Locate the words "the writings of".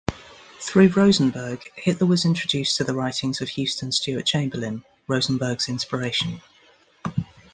2.83-3.49